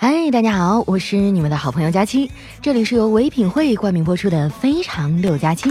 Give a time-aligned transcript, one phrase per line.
[0.00, 2.30] 嗨，大家好，我是你们的好朋友佳期，
[2.62, 5.68] 这里是由唯品会冠名播出的《非常六加七》。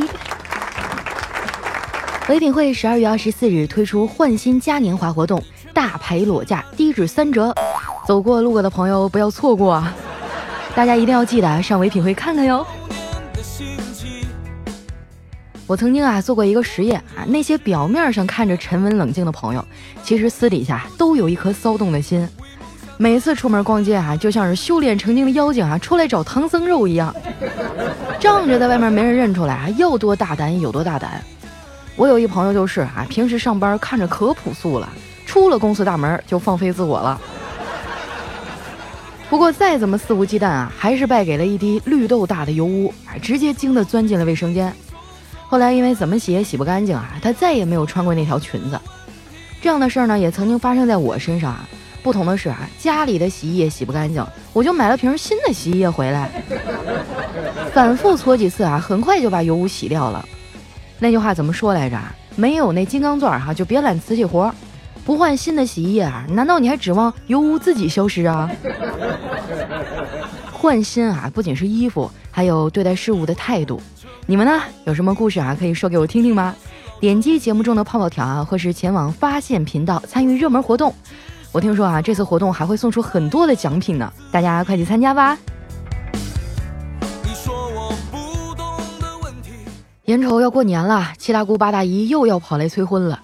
[2.27, 5.41] 唯品会十二月二十四日推出换新嘉年华活动，
[5.73, 7.55] 大牌裸价低至三折，
[8.05, 9.95] 走过路过的朋友不要错过啊！
[10.75, 12.67] 大家一定要记得上唯品会看看哟。
[15.65, 19.65] 我曾经啊做过一个实验啊，那些表面上看着沉稳冷静的朋友，
[20.03, 22.27] 其实私底下都有一颗骚动的心。
[22.99, 27.13] 每次出门逛街啊，就像是修炼成精的妖精啊，出来找唐僧肉一样，
[28.19, 31.21] 仗着在外面没人认出来啊，要多大胆有多大胆。
[31.95, 34.89] 我有一朋友就是啊，平时上班看着可朴素了，
[35.27, 37.21] 出了公司大门就放飞自我了。
[39.29, 42.91] 不过再怎么肆无忌惮啊，还是败给了一滴绿豆大的油污，
[43.21, 44.73] 直接惊得钻进了卫生间。
[45.47, 48.79] 后来因为怎么洗也洗不干净啊，他再也没有穿过那条裙子。
[49.61, 51.67] 这样的事儿呢，也曾经发生在我身上啊。
[52.03, 56.29] 不同的是啊，家里的洗衣液洗不干净，我就买了瓶新的洗衣液回来，
[57.73, 60.25] 反复搓几次啊，很快就把油污洗掉了。
[60.99, 61.99] 那句话怎么说来着？
[62.35, 64.53] 没有那金刚钻哈，就别揽瓷器活。
[65.03, 68.49] 不换新的洗衣液啊，难道你还指望油污自己消失啊？
[70.51, 73.81] 换新啊，不仅是衣服，还有对待事物的态度。
[74.25, 74.61] 你们呢？
[74.85, 75.55] 有什么故事啊？
[75.57, 76.55] 可以说给我听听吗？
[76.99, 80.93] 点击节目中的泡泡条啊，或是前往发现频道参与热门活动。
[81.51, 85.37] 我听说啊，这次活动还会送出很多的奖品呢，大家快去参加吧！
[90.05, 93.19] 眼瞅要过年了，七大姑八大姨又要跑来催婚了，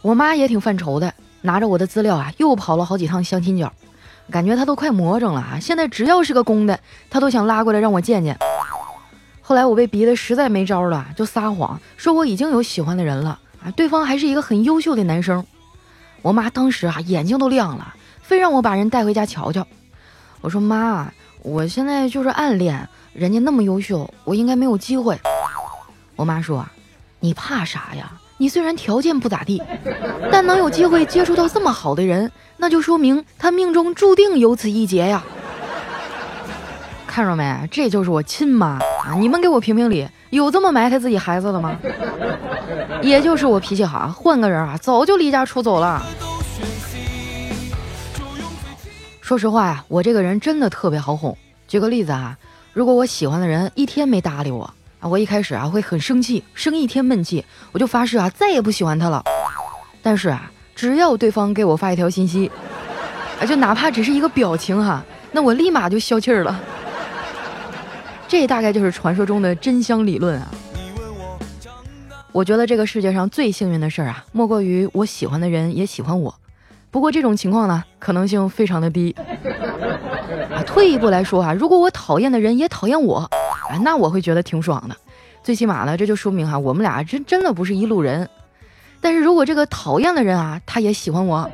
[0.00, 3.72] 我妈也挺犯愁的，拿着我的资料啊，又跑了好几趟相亲角，
[4.30, 5.58] 感觉她都快魔怔了啊！
[5.60, 6.78] 现在只要是个公的，
[7.10, 8.38] 她都想拉过来让我见见。
[9.40, 15.44] 后来我被逼得实在没招了，就撒谎说我已经有喜欢的人了啊，对方还是一个很优秀的男生。
[16.22, 19.66] 我妈当时啊眼睛都亮了，非让我把人带回家瞧瞧。
[20.40, 25.20] 我说妈，我现在就是暗恋，人家那么优秀，我应该没有机会。
[26.16, 26.64] 我妈说，
[27.20, 28.12] 你怕啥呀？
[28.38, 29.62] 你虽然条件不咋地，
[30.30, 35.22] 但能有机会接触到这么好的人，那就说明他命中注定有此一劫呀。
[37.06, 37.68] 看着没？
[37.70, 39.14] 这就是我亲妈啊！
[39.18, 41.76] 你们给我评评理，有这么埋汰自己孩子的吗？
[43.02, 46.00] 也就是我脾气好，换个人啊，早就离家出走了。
[49.20, 51.36] 说实话呀，我这个人真的特别好哄。
[51.66, 52.36] 举个例子啊，
[52.72, 54.62] 如果我喜欢的人一天没搭理我
[55.00, 59.24] 啊，我一开始啊会很生气，生一天闷气，我就发誓啊再也不喜欢他了。
[60.00, 62.48] 但是啊，只要对方给我发一条信息，
[63.40, 65.02] 啊，就哪怕只是一个表情哈，
[65.32, 66.60] 那我立马就消气儿了。
[68.32, 70.50] 这大概就是传说中的真香理论啊！
[72.32, 76.34] 我觉得这个世界上最幸运的事儿啊，莫过于我喜欢的人也喜欢我。
[76.90, 79.14] 不过这种情况呢，可能性非常的低。
[80.50, 84.96] 啊，退一步来说啊，如果我讨厌的人也讨厌我，啊，那我会觉得挺爽的。
[85.42, 88.26] 最起码呢，这就说明哈，我们俩真真的不是一路人。
[89.02, 91.50] 但是如果这个讨厌的人啊，他也喜欢我，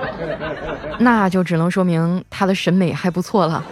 [1.00, 3.64] 那就只能说明他的审美还不错了。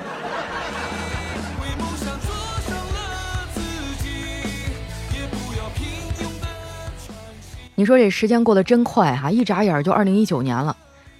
[7.76, 10.76] 你说这时间过得真快哈，一眨眼就二零一九年了。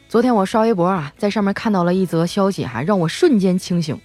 [0.09, 3.99] 昨天我刷微博啊，在上面看到了一则消息哈，让我瞬间清醒。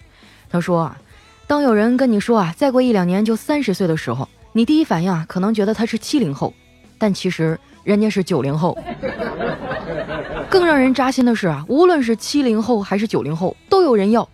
[0.49, 0.97] 他说啊，
[1.45, 6.51] 当有人跟你说啊，再过一两年就三十岁的时候，你第一反应啊，可能觉得他是七零后，
[6.97, 8.75] 但其实人家是九零后。
[10.49, 14.27] 更让人扎心的是啊，无论是七零后还是九零后，都有人要，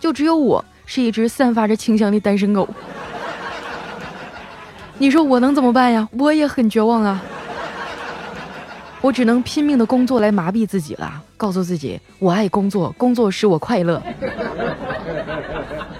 [0.00, 2.66] 就只有我是一只散发着清香的单身狗。
[4.98, 6.08] 你说我能怎么办呀？
[6.12, 7.22] 我也很绝望啊。
[9.00, 14.02] 我只能拼命的工作来麻痹自己了，告诉自己我爱工作，工作使我快乐。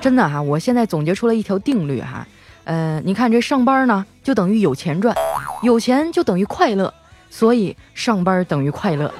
[0.01, 2.27] 真的哈，我现在总结出了一条定律哈，
[2.65, 5.15] 呃，你看这上班呢就等于有钱赚，
[5.63, 6.93] 有钱就等于快乐，
[7.29, 9.13] 所以上班等于快乐。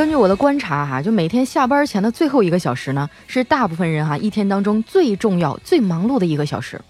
[0.00, 6.80] 根据我的观察哈，就每天下班前的最后一个小时呢，是大部分人哈一天当中最重要、最忙碌的一个小时。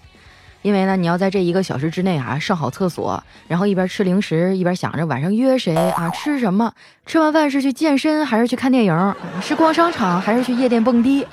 [0.62, 6.72] 因为呢，你要在这一个小时之内啊上好厕所，然后一边吃零食，一边想着晚上约谁啊，吃什么，
[7.04, 11.26] 吃完饭是去健身还是去看电影，是逛商场还是去夜店蹦迪。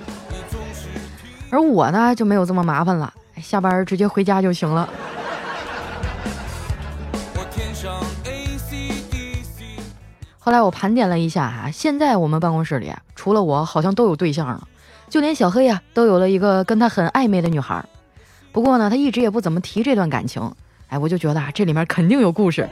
[1.51, 4.89] 而我呢就没有这么麻烦了，下班直接回家就行了。
[10.47, 14.65] 后来我盘点了一下哈，现在我们办公室里除了我，好像都有对象了，
[15.09, 17.83] 就连小黑呀都有了一个跟他很暧昧的女孩。
[18.53, 20.49] 不过呢，他一直也不怎么提这段感情，
[20.87, 22.65] 哎，我就觉得啊，这里面肯定有故事。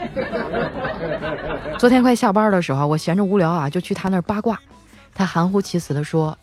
[1.77, 4.57] 昨天快下班的时候，我闲着无聊啊，就去他那儿八卦。
[5.13, 6.37] 他含糊其辞地说：“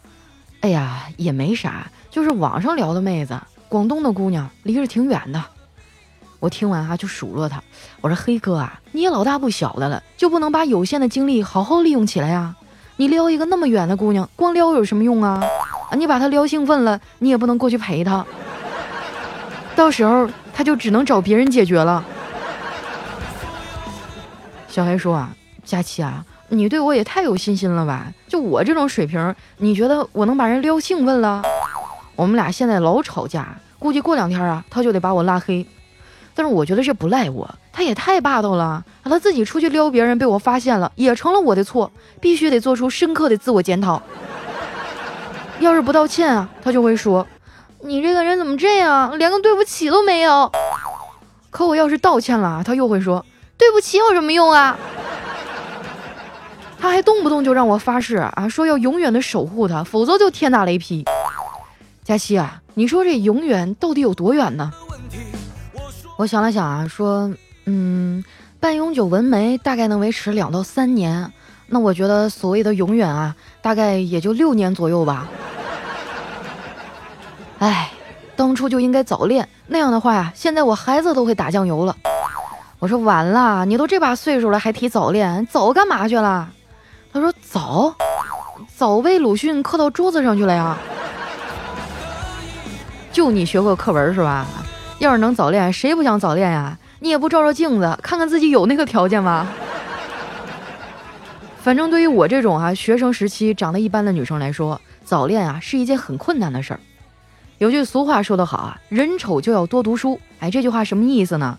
[0.60, 3.40] 哎呀，也没啥，就是网上聊的妹子，
[3.70, 5.42] 广东的姑娘，离着挺远的。”
[6.42, 7.62] 我听完啊，就数落他，
[8.00, 12.56] 我说：“黑哥啊，你也老大不小的了，就不能把有限的精力好好利用起来呀？
[12.96, 15.40] 你撩一个那么远的姑娘，光撩有什么用啊？
[15.88, 18.26] 啊，你把她撩兴奋了，你也不能过去陪她，
[19.76, 22.04] 到时候她就只能找别人解决了。”
[24.66, 25.30] 小黑说啊，
[25.64, 28.08] 佳琪啊，你对我也太有信心了吧？
[28.26, 31.40] 就我这种水平，你觉得我能把人撩兴奋了？
[32.16, 35.64] 我们俩现在老吵架，估计过两天啊，他就得把我拉黑。
[36.34, 38.84] 但是我觉得这不赖我，他也太霸道了。
[39.04, 41.90] 他自己出去撩别人，被我发现了，也成了我的错，
[42.20, 44.00] 必须得做出深刻的自我检讨。
[45.60, 47.26] 要是不道歉啊，他就会说
[47.84, 50.50] ：“你这个人怎么这样，连个对不起都没有。”
[51.50, 53.24] 可我要是道歉了，他又会说。
[53.58, 54.76] 对不起有什么用啊？
[56.80, 61.04] 他还动不动就让我发誓啊，说要永远的守护他，否则就天打雷劈。
[62.02, 64.72] 佳期啊，你说这永远到底有多远呢？
[66.16, 67.32] 我想了想啊，说，
[67.64, 68.22] 嗯，
[68.60, 71.32] 半永久纹眉大概能维持两到三年，
[71.66, 75.28] 那我觉得所谓的永远啊，大概也就六年左右吧。
[77.58, 77.90] 哎，
[78.36, 81.96] 当初就应该早恋，那样的话呀，现在我孩子都会打酱油了。
[82.78, 86.48] 我说完了，你都这把岁数了还提早恋，早干嘛去了？
[87.12, 87.94] 他说早，
[88.76, 90.76] 早被鲁迅刻到桌子上去了呀。
[93.10, 94.46] 就你学过课文是吧？
[95.02, 96.78] 要是能早恋，谁不想早恋呀？
[97.00, 99.48] 你也不照照镜子，看看自己有那个条件吗？
[101.60, 106.78] 反正对于我这种啊学生时期长得一般的女生来说，早恋啊是一件很困难的事儿。
[107.58, 110.20] 有句俗话说得好啊，人丑就要多读书。
[110.38, 111.58] 哎，这句话什么意思呢？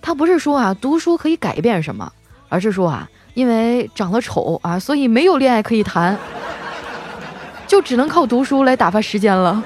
[0.00, 2.12] 他不是说啊，读书可以改变什么，
[2.48, 6.18] 而是说啊，因为长得丑啊，所以没有恋爱可以谈，
[7.68, 9.62] 就只能靠读书来打发时间了。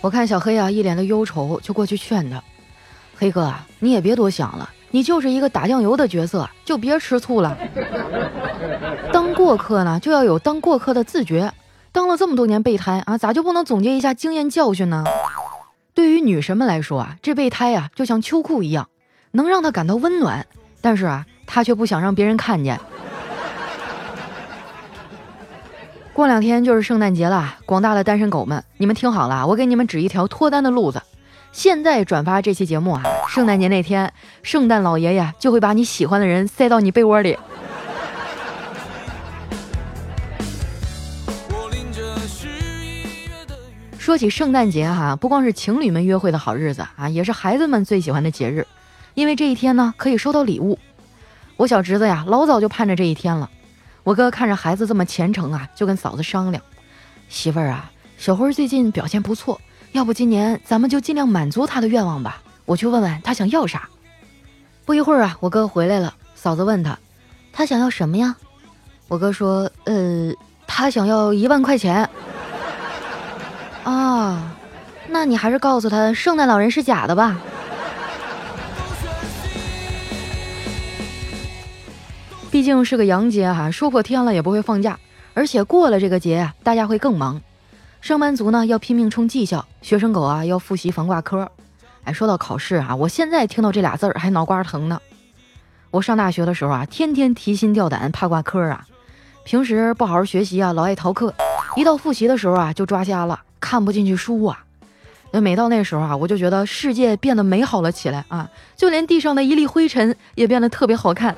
[0.00, 2.42] 我看小黑啊，一脸的忧愁，就过去劝他
[3.16, 7.56] ：“黑哥啊，你也别多想了，你就是一个打酱油的角色，就别吃醋了。
[9.12, 11.52] 当过客呢，就要有当过客的自觉。”
[11.92, 15.04] 当了这么多年备胎啊，咋就不能总结一下经验教训呢？
[15.92, 18.88] 对于女神们来说啊，这备胎啊就像秋裤一样，
[19.32, 20.46] 能让她感到温暖，
[20.80, 22.80] 但是啊，她却不想让别人看见。
[26.20, 31.00] 过两天就是圣诞节了，广大的单身狗们，你们听好了，我给你们指一条脱单的路子。
[31.50, 34.12] 现在转发这期节目啊，圣诞节那天，
[34.42, 37.38] 圣诞老爷爷就会把你喜欢的人塞到你被窝里。
[43.98, 48.66] 说起圣诞节哈，不光是情侣们约会的好日子啊，也是孩子们最喜欢的节日，
[49.14, 50.78] 因为这一天呢可以收到礼物。
[51.56, 53.48] 我小侄子呀，老早就盼着这一天了。
[54.10, 56.60] 我哥看着孩子这么虔诚啊，就跟嫂子商量
[57.30, 59.60] ：“媳妇儿啊，小辉最近表现不错，
[59.92, 62.42] 要不今年咱们就尽量满足他的愿望吧。
[62.64, 63.88] 我去问问他想要啥。”
[64.84, 66.98] 不一会儿啊，我哥回来了，嫂子问他
[67.54, 68.34] ：“他想要什么呀？”
[69.06, 70.32] 我哥说：“呃，
[70.66, 72.10] 他想要一万块钱。”
[73.86, 74.42] 啊，
[75.06, 77.38] 那你还是告诉他圣诞老人是假的吧。
[82.50, 84.98] 毕竟是个洋节哈，说破天了也不会放假，
[85.34, 87.40] 而且过了这个节，大家会更忙。
[88.00, 91.48] 上班族呢要拼命冲绩效，学生狗啊要复习防挂科。
[92.02, 95.00] 哎，说到考试啊，我现在听到这俩字儿还脑瓜疼呢。
[95.92, 98.84] 我上大学的时候啊，天天提心吊胆，怕挂科啊。
[99.44, 101.32] 平时不好好学习啊，老爱逃课，
[101.76, 103.40] 一到复习的时候啊，就抓瞎了。
[103.60, 104.64] 看不进去书啊，
[105.30, 111.36] 那每到那时候啊，我就觉得世界变得美好了起来啊，就连地上的一粒灰尘也变得特别好看。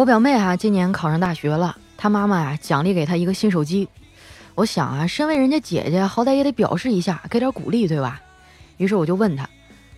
[0.00, 3.86] 我表妹啊，今年考上大学了，她妈妈呀奖励给她一个新手机。
[4.54, 8.18] 我想啊，身为人家姐姐，好歹也得表示一下，给点鼓励，对吧？
[8.78, 9.46] 于是我就问她，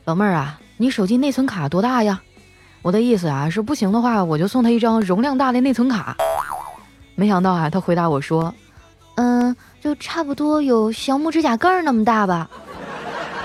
[0.04, 2.20] 老妹儿啊，你手机内存卡多大呀？
[2.82, 6.16] 我的意思啊，是不行的话，我就送她一张容量大的内存卡。
[7.14, 8.52] 没想到啊，她回答我说
[9.14, 12.50] ：“嗯，就差不多有小拇指甲盖那么大吧。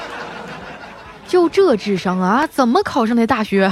[1.30, 3.72] ”就这智商啊，怎么考上的大学？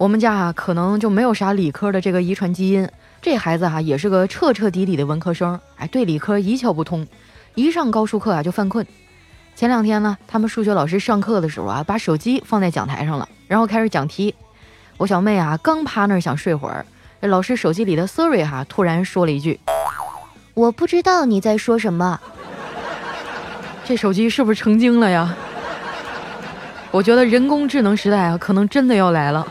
[0.00, 2.88] 我们家啊，可能就没有啥理科的这个遗传基因。
[3.20, 7.06] 这孩子哈，也是个彻彻底底的文科生，哎，对理科一窍不通，
[7.54, 8.86] 一上高数课啊就犯困。
[9.54, 14.34] 前两天呢，他们数学老师上课的时候啊，把手机放在讲台上了，然后开始讲题。
[14.96, 16.86] 我小妹啊刚趴那儿想睡会儿，
[17.20, 19.60] 这老师手机里的 Siri 哈突然说了一句
[20.54, 22.18] ：“我不知道你在说什么。”
[23.84, 25.36] 这手机是不是成精了呀？
[26.90, 29.46] 我觉得人工智能时代啊，可能真的要来了。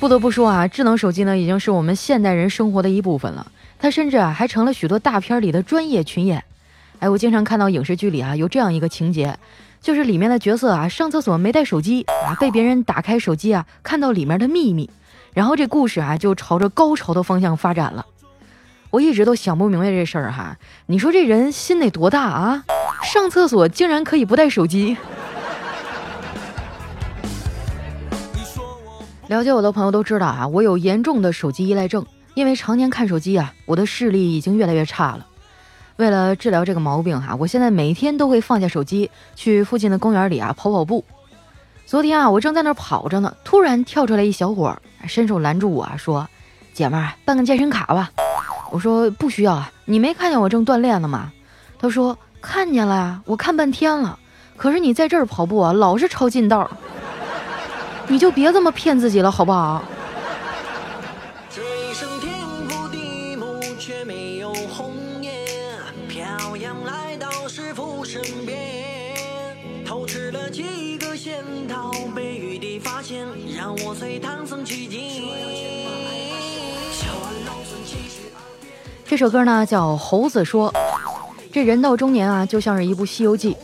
[0.00, 3.44] 不得不说啊，智能手机呢，已经是我们现代人生活的一部分了。
[3.80, 6.44] 它甚至啊，还成了许多大片里的专业群演。
[7.00, 9.36] 哎，我经常看到影视剧里啊，有这样一个情节，
[9.80, 14.88] 就是里面的角色啊，上厕所没带手机啊，被别人打开手机啊，看到里面的秘密，
[15.34, 18.06] 然后这故事啊，就朝着高潮的方向发展了。
[18.90, 22.64] 我一直都想不明白这事儿哈，你说这人心得多大啊？
[23.02, 24.96] 上厕所竟然可以不带手机？
[29.28, 35.26] 了解我的朋友都知道啊，我有严重的手机依赖症，因为常年看手机啊，我的视力已经越来越差了。
[35.96, 41.04] 为了治疗这个毛病哈，我现在每天都会放下手机，去附近的公园里啊跑跑步。
[41.84, 44.74] 昨天啊，我正在那儿跑着呢，突然跳出来一小伙，
[45.06, 46.26] 伸手拦住我说
[46.72, 48.10] ：“姐们儿，办个健身卡吧。”
[48.72, 51.30] 我说不需要啊，你没看见我正锻炼呢吗？
[51.78, 54.18] 他说看见了呀，我看半天了。
[54.56, 56.70] 可是你在这儿跑步啊，老是抄近道，
[58.08, 59.84] 你就别这么骗自己了，好不好？
[79.04, 80.70] 这首歌呢叫《猴子说》，
[81.50, 83.54] 这人到中年啊，就像是一部《西游记》，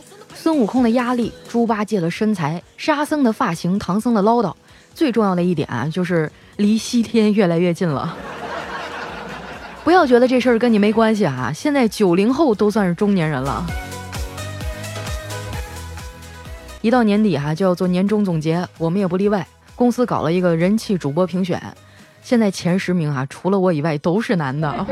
[0.45, 4.53] 孙悟空的压力，猪八戒的身材，沙僧的发型，唐僧的唠叨，
[4.93, 8.15] 最重要的一点啊，就是离西天越来越近了。
[9.83, 13.65] 不要觉得这事儿跟你没关系啊，现在九零后都算是中年人了。
[16.83, 21.59] 一到年底哈，就要做年终总结，我们也不例外，公司搞了一个人气主播评选。
[22.25, 24.87] 现在前十名啊，除了我以外都是男的，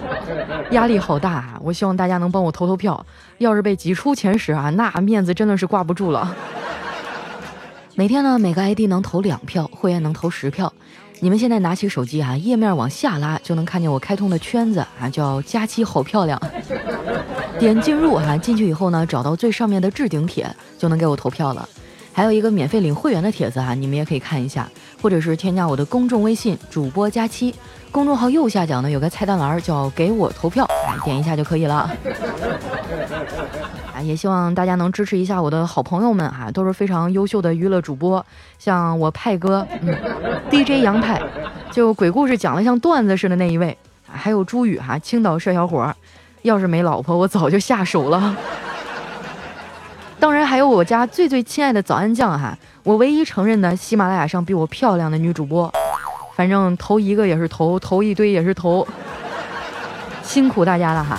[0.72, 1.60] 压力好大啊！
[1.62, 3.04] 我希望大家能帮我投投票，
[3.36, 6.34] 要是被挤出前十啊，那面子真的是挂不住了。
[7.96, 10.72] 每天呢，每个 ID 能投两票，会员能投十票。
[11.18, 16.40] 你们现在拿起手机啊，页面往下拉就能看见我开通的圈子啊，叫佳期好漂亮。
[17.58, 21.68] 点进入啊，进去以后呢，找到最上面的置顶帖，就能给我投票了。
[22.12, 24.68] 还有一个免费领会员的帖子啊，你们也可以看一下。
[25.00, 27.54] 或者是添加我的公众微信主播佳期，
[27.90, 30.66] 公众号右下角呢有个菜单栏叫给我投票，
[31.04, 31.90] 点一下就可以了。
[33.94, 38.24] 啊，也希望大家能支持一下我的好朋友们哈，都是非常优秀的娱乐主播，
[38.58, 39.94] 像我派哥，嗯
[40.50, 41.20] ，DJ 杨派，
[41.70, 43.76] 就鬼故事讲的像段子似的那一位，
[44.06, 45.92] 还有朱宇哈，青岛帅小伙，
[46.42, 48.36] 要是没老婆我早就下手了。
[50.20, 52.56] 当然还有我家最最亲爱的早安酱哈。
[52.82, 55.72] 我唯一承认的喜马拉雅上比我漂亮的女主播，
[56.36, 58.86] 反正投一个也是投，投一堆也是投，
[60.22, 61.18] 辛苦大家了哈。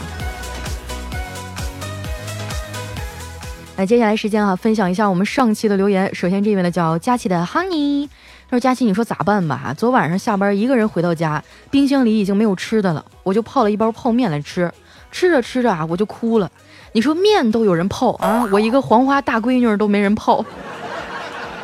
[3.76, 6.14] 那接下来时间啊，分享一下我们上期的留言。
[6.14, 8.08] 首先这位呢叫佳琪的 Honey，
[8.48, 9.74] 他说佳琪你说咋办吧？
[9.76, 14.72] 昨晚上下班一个人回到家，冰箱里已经没有吃的了，我就泡了一包泡面来吃，
[15.12, 16.52] 吃着吃着啊我就哭了。
[16.94, 20.46] 你说面都有人泡啊，我一个黄花大闺女都没人泡。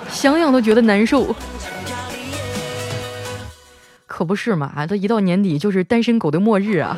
[0.09, 1.35] 想想都觉得难受，
[4.05, 4.71] 可不是嘛？
[4.73, 6.97] 啊，这一到年底就是单身狗的末日啊！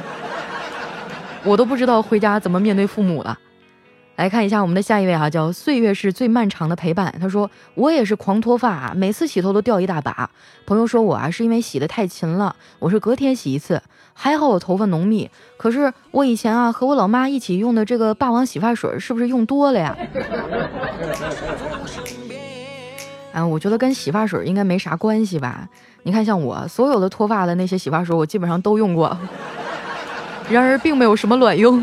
[1.44, 3.40] 我都不知道回家怎么面对父母了。
[4.20, 7.16] 来看一下我们的下一位哈，叫岁月是最漫长的陪伴。
[7.22, 10.30] 他说我也是狂脱发，每次洗头都掉一大把。
[10.66, 13.82] 朋友说我啊是因为洗的太勤了，我是隔天洗一次。
[14.14, 19.96] 还好我头发浓密，可是我以前啊和我老妈一起用的这个霸王洗发水是不是用多了呀？
[23.32, 25.66] 啊， 我觉得跟洗发水应该没啥关系吧？
[26.04, 29.18] 你看，像我所有的脱发的那些洗发水，我基本上都用过，
[30.52, 31.82] 然而并没有什么卵用。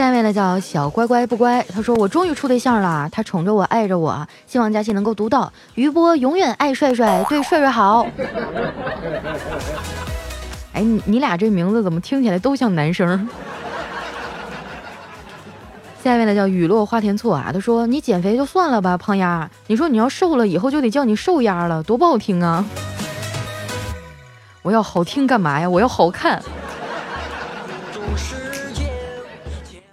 [0.00, 5.52] 下一位呢叫小乖乖不乖，他说我终于处对象了，他宠着我，爱着我，希望佳琪能够读到。
[5.74, 8.06] 余波永远爱帅帅，对帅帅好。
[10.72, 13.28] 哎，你你俩这名字怎么听起来都像男生？
[16.02, 22.64] 下面呢叫雨落花田错啊，他说你减肥就算了吧，胖丫，你说你要瘦了以后就得叫你瘦丫了，多不好听啊！
[24.64, 25.68] 我要好听干嘛呀？
[25.68, 26.42] 我要好看。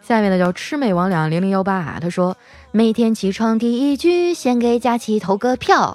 [0.07, 2.37] 下面呢叫魑魅魍魉零零幺八啊，他说
[2.71, 5.93] 每天起床第一句先给佳琪投个票。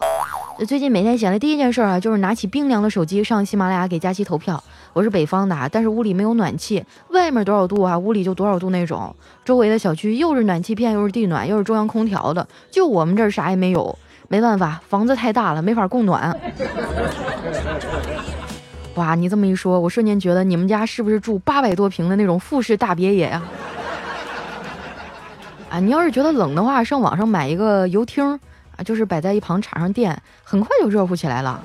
[0.68, 4.62] 最近每天醒来第一件事啊，就是拿起冰凉的手机上喜马拉雅给佳琪投票。
[4.92, 9.16] 我是北方的，但是屋里没有暖气，外面多少度啊，屋里就多少度那种。
[9.46, 13.98] 周围的小区又是暖气片，又是地暖，又是中央空调的，就我们这儿啥也没有。
[14.28, 16.38] 没办法，房子太大了，没法供暖。
[18.96, 23.42] 哇，你这么一说，我瞬间觉得你们家是不是住八百多平的那种复式大别野呀？
[25.72, 28.22] 啊你要是觉得冷的话，上网上买一个油汀
[28.76, 31.58] 啊，就是摆在一旁插上电，很快就热乎起来了。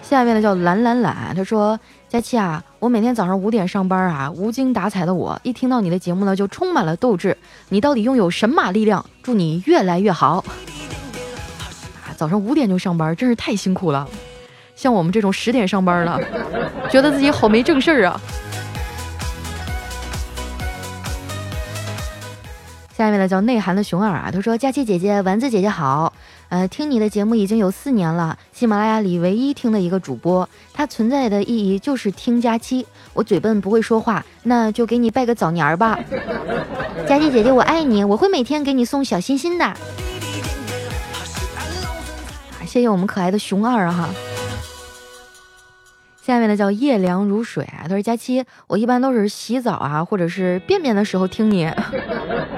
[0.00, 7.36] 下面的叫懒懒懒，他说：“佳期啊，我每天早上五点上班啊，无精打采的我，一听到你的节目呢，就充满了斗志。
[7.70, 9.04] 你到底拥有神马力量？
[9.20, 10.44] 祝你越来越好。
[12.04, 14.08] 啊，早上五点就上班，真是太辛苦了。
[14.76, 16.20] 像我们这种十点上班了，
[16.88, 18.20] 觉得自己好没正事儿啊。”
[23.02, 26.12] 下面的叫内涵的熊二啊，他说：“佳期姐姐，丸子姐姐好。”
[26.50, 32.86] 呃，听你的节目已经有四年了，喜马拉雅里唯一听的一个主播，它存在的意义就是听佳期。
[33.12, 35.98] 我嘴笨不会说话，那就给你拜个早年儿吧。
[37.08, 39.74] 佳期姐姐，我爱你，我会每天给你送小心心的。
[42.64, 44.08] 谢谢我们可爱的熊二哈。
[46.24, 51.68] 下面的叫夜凉如水啊，他说佳期，我一般都是洗澡啊，或者是便便的时候听你。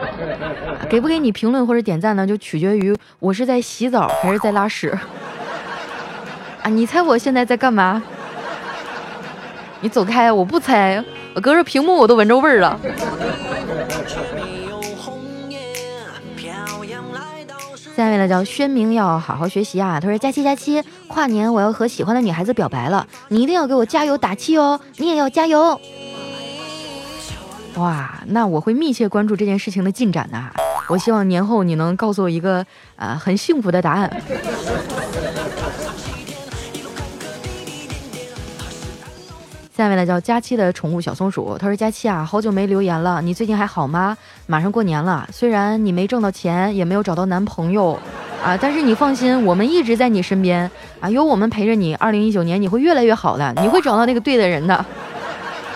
[0.87, 2.27] 给不给你评论或者点赞呢？
[2.27, 4.91] 就取决于我是在洗澡还是在拉屎
[6.63, 6.69] 啊！
[6.69, 8.03] 你猜我现在在干嘛？
[9.81, 11.03] 你走开，我不猜，
[11.35, 12.79] 我隔着屏幕我都闻着味儿了。
[17.97, 20.01] 下面呢叫宣明要好好学习啊！
[20.01, 24.81] 他说佳期佳期，跨年我要和喜欢的女孩子表白了，你一定要给我加油打气哦！
[24.97, 25.81] 你也要加油。
[27.77, 30.43] 哇，那我会密切关注这件事情的进展的。
[30.89, 34.23] 我希望年后你能告诉我一个呃很幸福的答案。
[39.77, 44.17] 下面呢叫佳期的宠物小松鼠，他说佳期啊，好久没留言了，你最近还好吗？
[44.47, 47.99] 马上过年了，虽然你没挣到钱，也没有找到男朋友
[48.41, 54.87] 啊，但是你放心，我们一直在你身边啊，有我们陪着你，二零一九年你会越来越好的，你会找到那个对的人的。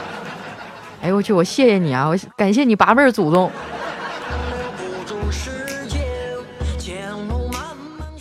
[1.02, 1.32] 哎呦我去！
[1.32, 2.06] 我谢谢你啊！
[2.06, 3.50] 我感谢你八辈儿祖宗。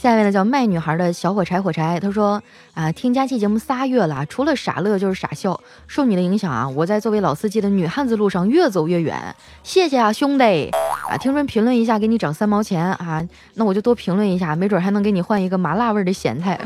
[0.08, 2.42] 下面呢叫卖女孩的小火柴火柴，他说
[2.74, 5.60] 啊，听佳期节目仨月了，除了傻乐就是傻笑。
[5.86, 9.36] 受你的影响啊，我在作为老司机的女汉子路上越走越远。
[9.64, 10.72] 谢谢啊，兄弟
[11.10, 11.18] 啊！
[11.18, 13.22] 听说评论一下给你涨三毛钱啊，
[13.56, 16.58] 那我就多评论一下，没准还能给你换一个麻辣味的咸菜。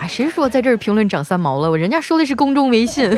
[0.00, 1.70] 啊谁说在这儿评论涨三毛了？
[1.70, 3.10] 我人家说的是公众微信，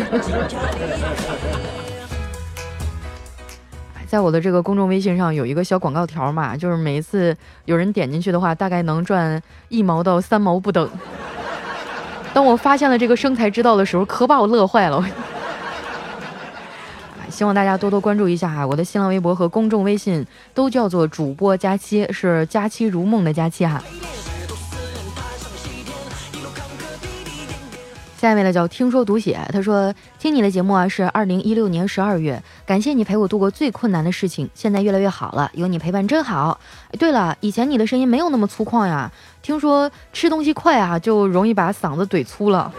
[4.14, 10.88] 在我的这个公众微信上有一个小广告条嘛，就是每一次有人点进去的话，大概能赚一毛到三毛不等。
[12.32, 15.04] 当我发现了这个生财之道的时候，可把我乐坏了。
[17.28, 20.24] 希望大家多多关注一下哈，我的新浪微博和公众微信
[20.54, 23.82] 都叫做主播佳期，是佳期如梦的佳期哈。
[28.24, 36.58] 下面的叫听说读写，他说听你的节目啊，是二零一六年十二月，感谢你陪我度过最困难的事情，现在越来越好了，有你陪伴真好。
[36.98, 42.72] 对了，以前你的声音没有那么粗犷呀，听说吃东西快啊，就容易把嗓子怼粗了。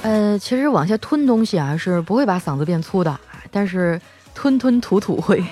[0.00, 3.14] 呃，其实往下吞东西啊是不会把嗓子变粗的，
[3.50, 4.00] 但是
[4.34, 5.44] 吞吞吐吐会。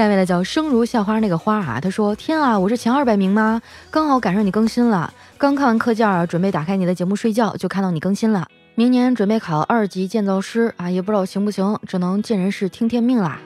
[0.00, 3.60] 下面的叫生如校花那个花啊，他说：“天啊，我是前二百名吗？
[3.90, 5.12] 刚好赶上你更新了。
[5.36, 8.46] 刚看完课件儿，准备打开你的节目睡觉，就看到你更新了。
[8.76, 13.38] 明年准备考二级建造师啊，也不知道行不行，只能见人事听天命啦。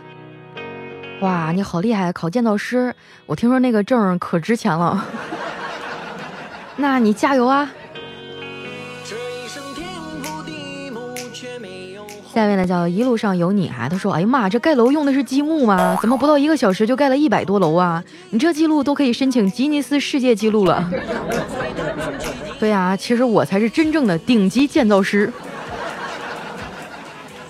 [1.22, 2.94] 哇，你好厉害，考建造师！
[3.26, 5.04] 我听说那个证可值钱了，
[6.76, 7.68] 那你加油啊！”
[12.34, 15.96] 下面呢叫一路上有你啊，他说：“哎呀妈，这盖楼用的是积木吗？
[16.00, 18.02] 怎么不到一个小时就盖了一百多楼啊？
[18.30, 20.90] 你这记录都可以申请吉尼斯世界纪录了。”
[22.58, 25.32] 对呀，其实我才是真正的顶级建造师。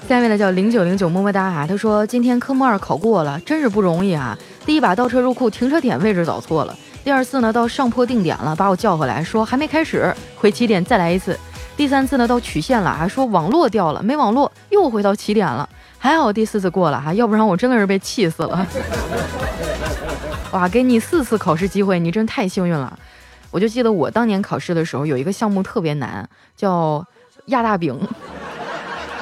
[0.07, 4.39] 下面呢叫零九零九么么哒啊，他说：“今天科目二考过了，真是不容易啊！
[4.67, 11.35] 第一把倒车入库停车点位置找错了，第二次呢到上坡定点了，把我叫回来说还没开始，回起点再来一次。”
[11.77, 15.69] 第三次呢，到曲线了，还说网络掉了，没网络，又回到起点了。
[15.99, 18.67] 还好第四次过了哈，要不然我真的是被气死了。
[20.53, 22.97] 哇，给你四次考试机会，你真太幸运了。
[23.51, 27.05] 我就记得我当年考试的时候，有一个项目特别难，叫
[27.47, 27.99] 压大饼。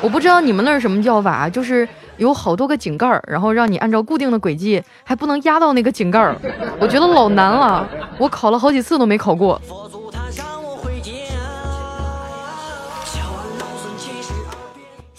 [0.03, 6.37] 我不知道你们那儿什么叫法，就是有好多个井盖儿，然后让你按照固定的轨迹，还不能压到那个井盖儿，
[6.79, 7.89] 我觉得老难了。
[8.19, 9.61] 我考了好几次都没考过。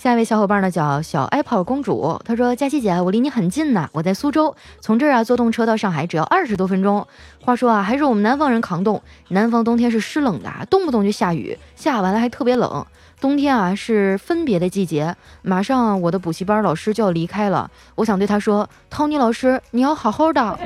[0.03, 7.07] 下一位小伙伴呢叫小 Apple 公主，她说：“佳琪姐，我离你很近呢，我在苏州，从这儿啊坐动车到上海只要二十多分钟。
[7.39, 12.85] 话说啊，还是我们南方人抗冻，南方冬天是湿冷的，动不动就下雨，下完了还特别冷。
[13.21, 20.59] 冬天啊是分别的季节，马上我的补习班老师就要离开了，我想对他说，Tony 老师，你要好好的。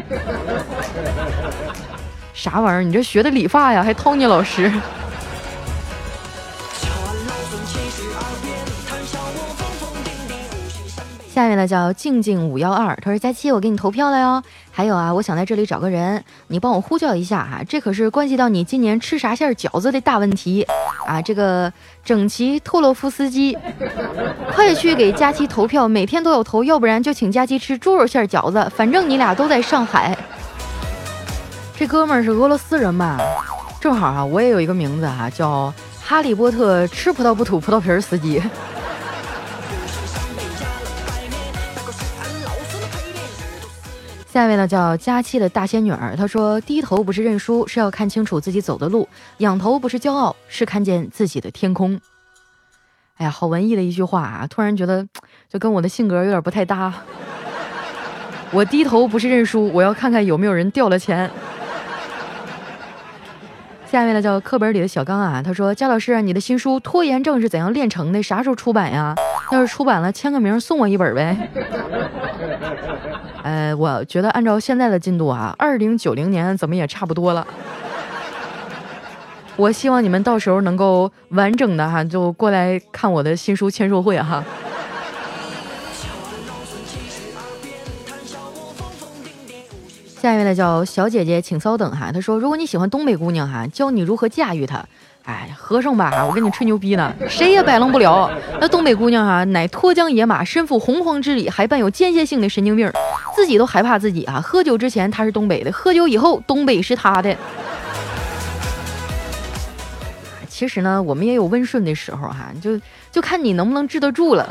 [2.33, 2.81] 啥玩意儿？
[2.81, 3.83] 你这学的理发呀？
[3.83, 4.73] 还 Tony 老师？”
[11.37, 14.41] 下面呢叫静静五幺二，他说佳期，我给你投票了哟。
[14.71, 20.65] 还有啊，我想在这里找个人，你帮我呼叫一下哈，这可是关系到你今年吃啥馅饺子的大问题
[21.05, 21.21] 啊！
[21.21, 21.71] 这个
[22.03, 23.55] 整齐托洛夫斯基，
[24.51, 28.67] 快去给佳期投票，每天都要投，要不然就请佳期吃猪肉馅饺子。
[28.75, 30.17] 反正你俩都在上海。
[31.77, 33.19] 这哥们儿是俄罗斯人吧？
[33.79, 35.71] 正好啊，我也有一个名字哈，叫
[36.03, 38.41] 哈利波特吃葡萄不吐葡萄皮儿司机。
[44.37, 49.03] 下一位呢叫佳期的大仙女儿，她说：“低头不是认输，是要看清楚自己走的路；
[49.39, 51.99] 仰头不是骄傲，是看见自己的天空。”
[53.17, 54.45] 哎呀，好文艺的一句话啊！
[54.47, 55.03] 突然觉得
[55.49, 56.93] 就跟我的性格有点不太搭。
[58.51, 61.27] 我低头不是认输，我要看看有没有人掉了钱。
[63.89, 69.15] 下一位呢叫课本里的小刚啊，他说：“佳老师，你的新书《拖延症是怎样炼成的》啥时候出版呀？
[69.51, 71.49] 要是出版了，签个名送我一本呗。”
[73.43, 77.45] 呃，我觉得按照现在的进度啊，二零九零年怎么也差不多了。
[79.55, 84.43] 我希望你们到时候能够完整的哈，就过来看我的新书签售会哈。
[90.19, 92.11] 下一位呢叫小姐姐，请稍等哈。
[92.11, 94.83] 她说，如果你喜欢东北姑娘哈，教你如何驾驭她。
[95.27, 98.31] 哎，和尚吧，我跟你吹牛逼呢，谁也摆弄不了。
[98.61, 102.89] 那东北姑娘哈，乃脱缰野马，身负洪荒之力，还伴有间歇性的神经病，
[103.35, 104.39] 自己都害怕自己啊。
[104.39, 107.35] 喝酒之前她是东北的，喝酒以后东北是她的。
[110.47, 112.79] 其实呢，我们也有温顺的时候哈，就
[113.11, 114.49] 就看你能不能治得住了。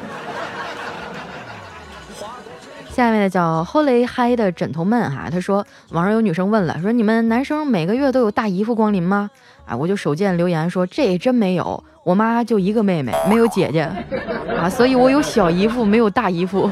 [2.93, 9.31] 下面的叫 Holy Hi 的枕头们哈，他说网上有女生问了，说你们男生每个月都有大姨夫光临吗？
[9.67, 13.83] 啊，我就手贱留言说这真没有，我妈就一个妹妹，没有姐姐
[14.57, 16.71] 啊，所以我有小姨夫，没有大姨夫。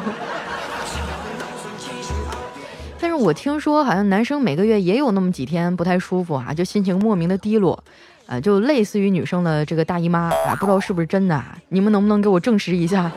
[3.01, 7.83] 但是我听说好像男生每个月也有那么几天不太舒服啊，就心情莫名的低落，
[8.27, 13.11] 啊，就类似于女生的这个大姨妈啊，不知道是不是真的，你们能不能给我证实一下？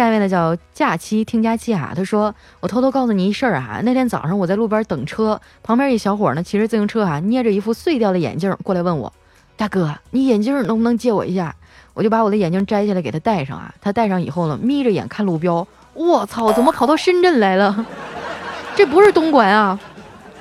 [0.00, 9.12] 下一位呢叫假期听假期啊，他说我偷偷告诉你一事儿啊，那天早上我在路边等车，旁边一小伙呢骑着自行车啊，捏着一副碎掉的眼镜过来问我，
[9.58, 11.54] 大哥，你眼镜能不能借我一下？
[11.92, 17.84] 我就把我的眼镜摘下来给他戴上啊，他戴上以后呢，眯着眼看路标，我操，怎么跑到深圳来了？
[18.74, 19.78] 这不是东莞啊！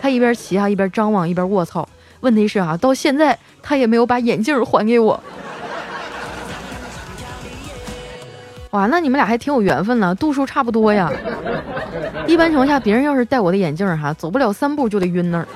[0.02, 1.86] 他一边骑啊一边张望一边卧槽，
[2.22, 5.22] 问题是啊，到现在他也没有把眼镜还给我。
[8.72, 11.12] 哇，那你们俩还挺有缘分呢，度数差不多呀。
[12.28, 15.48] 一般情况下，别人要是戴我的眼镜哈，走不了三步就得晕那儿。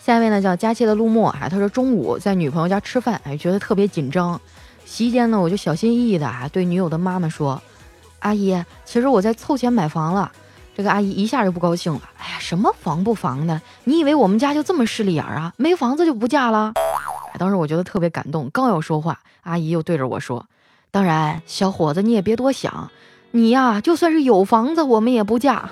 [0.00, 4.38] 下一位呢叫佳期的陆墨啊，他说中午在女朋友家吃饭，哎，觉得特别紧张。
[4.84, 7.62] 席间呢，我就小心翼翼的啊对女友的妈妈说
[8.18, 10.30] ：“阿姨，其实我在凑钱买房了。”
[10.76, 12.00] 这个阿姨一下就不高兴了。
[12.18, 13.60] 哎呀，什么房不房的？
[13.84, 15.52] 你以为我们家就这么势利眼啊？
[15.56, 16.72] 没房子就不嫁了？
[17.38, 20.46] 当时我觉得特别感动，刚要说话，阿姨又对着我说
[20.90, 22.90] ：“当然，小伙子你也别多想，
[23.32, 25.68] 你呀就算是有房子，我们也不嫁。”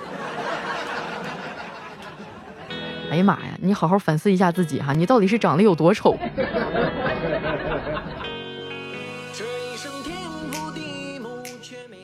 [3.10, 6.16] 哎呀妈呀，你好好反思一下自己哈，你到底是长得有多丑？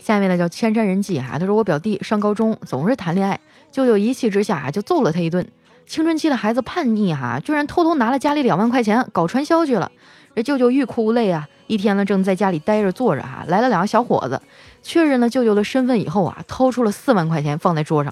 [0.09, 3.39] 下面呢叫千山人迹哈，他说我表弟上高中总是谈恋爱，
[3.71, 5.47] 舅舅一气之下就揍了他一顿。
[5.87, 9.93] 青春期的孩子叛逆哈，居然偷偷拿了家里两万块钱搞传销去了。
[10.35, 14.41] 这舅舅欲哭无泪啊，一天呢正在家里待着坐着哈，来了两个小伙子，
[14.83, 18.11] 确认了舅舅的身份以后啊，掏出了四万块钱放在桌上，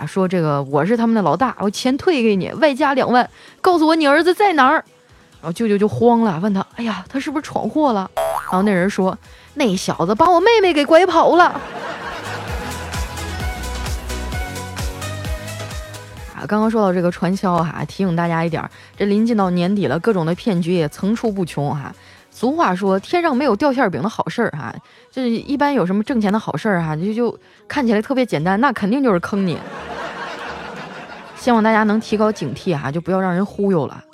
[0.00, 4.84] 啊说这个我是他们的老大，我钱退给你，外加两万，告诉我你儿子在哪儿。
[5.40, 8.10] 然后舅舅就慌了，问他，哎呀，他是不是闯祸了？
[8.16, 9.16] 然后那人说。
[9.54, 11.60] 那小子把我妹妹给拐跑了，啊！
[16.46, 21.92] 刚刚说到这个传销哈，提醒大家一点，这临近到年底了，各种的骗局也层出不穷哈。
[22.30, 24.74] 俗话说，天上没有掉馅饼的好事儿哈，
[25.10, 29.58] 这一般有什么挣钱的好事儿哈，就就看起来特别简单，那肯定就是坑你。
[31.36, 34.04] 希望大家能提高警惕哈，就不要让人忽悠了。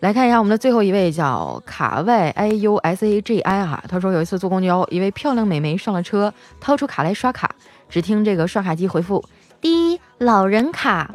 [0.00, 7.50] 来看一下我们的最后一位，叫卡 Y I U S A G I 哈，他说有一次坐公交，一位漂亮美眉上了车，掏出卡来刷卡，
[7.88, 9.24] 只听这个刷卡机回复。
[9.60, 11.10] 第一老人卡，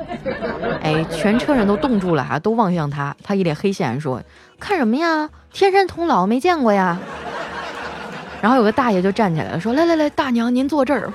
[0.82, 4.22] 哎，全车人都冻住了哈，都望向他，他一脸黑线说
[4.60, 5.30] ：“看什么呀？
[5.54, 7.00] 天山童姥没见过呀。”
[8.42, 11.10] 然后有个大爷就站起来了，说：“来来来，大娘您坐这儿。”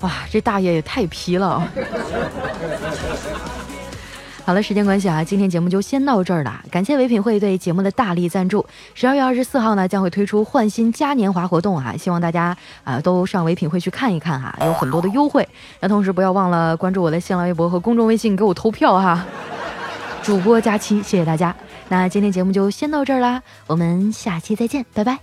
[0.00, 1.62] 哇，这大爷也太皮了。
[4.46, 6.62] 好了，时间关系啊，今天节目就先到这儿了。
[6.70, 8.64] 感谢唯品会对节目的大力赞助。
[8.94, 15.46] 十二月二十四号呢，将会推出换新嘉年华活动啊，希望大家啊都上唯品会去看一看哈，有很多的优惠。
[15.80, 19.26] 那同时不要忘了关注我的新浪微博和公众微信，给我投票哈。
[20.22, 21.52] 主播佳期，谢谢大家。
[21.88, 25.18] 那今天节目就先到这儿啦，我们下期再见，拜拜。